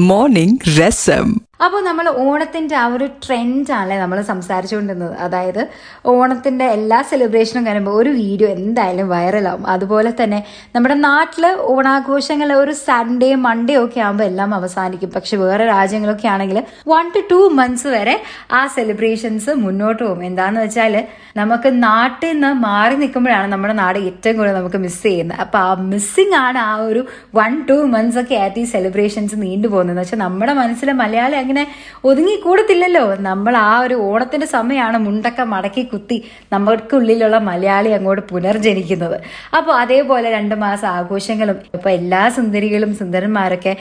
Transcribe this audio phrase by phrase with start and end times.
[0.00, 1.28] Morning രസം
[1.64, 5.14] അപ്പോൾ നമ്മൾ ഓണത്തിന്റെ ആ ഒരു ട്രെൻഡാണല്ലേ നമ്മൾ സംസാരിച്ചുകൊണ്ടിരുന്നത്.
[5.24, 5.60] അതായത്
[6.12, 10.38] ഓണത്തിന്റെ എല്ലാ സെലിബ്രേഷനും കഴിയുമ്പോൾ ഒരു വീഡിയോ എന്തായാലും വൈറലാവും അതുപോലെ തന്നെ
[10.74, 15.10] നമ്മുടെ നാട്ടിൽ ഓണാഘോഷങ്ങൾ ഒരു സൺഡേ മൺഡേ ഒക്കെ ആകുമ്പോൾ എല്ലാം അവസാനിക്കും.
[15.16, 16.60] പക്ഷെ വേറെ രാജ്യങ്ങളൊക്കെ ആണെങ്കിൽ
[16.92, 18.16] വൺ ടു ടു മന്ത്സ് വരെ
[18.60, 20.22] ആ സെലിബ്രേഷൻസ് മുന്നോട്ട് പോകും.
[20.30, 20.96] എന്താണെന്ന് വെച്ചാൽ
[21.40, 25.38] നമുക്ക് നാട്ടിൽ നിന്ന് മാറി നിൽക്കുമ്പോഴാണ് നമ്മുടെ നാട് ഏറ്റവും കൂടുതൽ നമുക്ക് മിസ് ചെയ്യുന്നത്.
[25.44, 27.02] അപ്പോൾ ആ മിസ്സിംഗ് ആണ് ആ ഒരു
[27.40, 31.64] വൺ ടു മന്ത്സ് ഒക്കെ ആയിട്ട് ഈ സെലിബ്രേഷൻസ് നീണ്ടു പോകുന്നത് വെച്ചാൽ നമ്മുടെ മനസ്സിലെ മലയാളി അങ്ങനെ
[32.08, 33.04] ഒതുങ്ങിക്കൂടത്തില്ലല്ലോ.
[33.28, 36.18] നമ്മൾ ആ ഒരു ഓണത്തിന്റെ സമയമാണ് മുണ്ടൊക്കെ മടക്കി കുത്തി
[36.52, 39.16] നമ്മൾക്കുള്ളിലുള്ള മലയാളി അങ്ങോട്ട് പുനർജനിക്കുന്നത്.
[39.58, 43.72] അപ്പോൾ അതേപോലെ രണ്ട് മാസം ആഘോഷങ്ങളും ഇപ്പൊ എല്ലാ സുന്ദരികളും സുന്ദരന്മാരൊക്കെ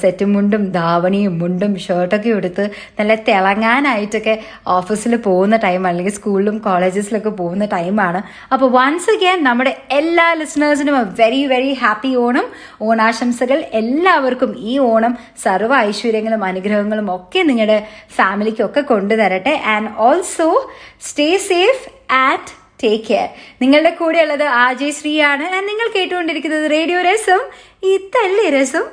[0.00, 2.64] സെറ്റും മുണ്ടും ധാവണിയും മുണ്ടും ഷർട്ടൊക്കെ എടുത്ത്
[2.98, 4.34] നല്ല തിളങ്ങാനായിട്ടൊക്കെ
[4.76, 8.20] ഓഫീസിൽ പോകുന്ന ടൈം അല്ലെങ്കിൽ സ്കൂളിലും കോളേജസിലൊക്കെ പോകുന്ന ടൈമാണ്
[8.54, 12.46] അപ്പോൾ വൺസ് അഗൈൻ നമ്മുടെ എല്ലാ ലിസണേഴ്സിനും വെരി വെരി ഹാപ്പി ഓണം.
[12.88, 13.58] ഓണാശംസകൾ.
[13.80, 15.12] എല്ലാവർക്കും ഈ ഓണം
[15.44, 19.62] സർവ ഐശ്വര്യങ്ങളും അനുഗ്രഹങ്ങളും ഒക്കെ നിങ്ങളുടെ ഫാമിലിക്കൊക്കെ കൊണ്ടുതരട്ടെ.
[19.66, 20.70] And also
[21.00, 23.28] stay safe at take care
[23.62, 25.44] നിങ്ങളുടെ കൂടെ ഉള്ളത് ആജയ് ശ്രീയാണ്.
[25.54, 27.40] ആൻഡ് നിങ്ങൾ കേട്ടുകൊണ്ടിരിക്കുന്നത് റേഡിയോ രസം.
[27.82, 28.84] ഇതല്ലേ രസം.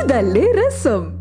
[0.00, 1.12] ഇതല്ലേ രസം.